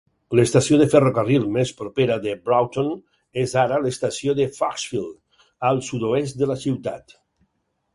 L'estació 0.37 0.77
de 0.81 0.87
ferrocarril 0.93 1.45
més 1.57 1.73
propera 1.81 2.17
de 2.25 2.33
Broughton 2.49 2.91
és 3.45 3.55
ara 3.67 3.79
l'estació 3.87 4.39
de 4.43 4.51
Foxfield, 4.59 5.41
al 5.73 5.87
sud-oest 5.93 6.45
de 6.45 6.55
la 6.55 6.63
ciutat. 6.69 7.21